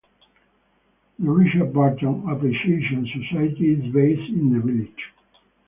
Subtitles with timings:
[1.19, 5.13] The Richard Burton Appreciation Society is based in the village.